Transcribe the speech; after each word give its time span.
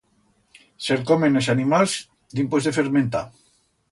Se'l 0.85 1.03
comen 1.09 1.41
es 1.41 1.51
animals 1.53 1.95
dimpués 2.39 2.69
de 2.69 2.75
fermentar. 2.79 3.25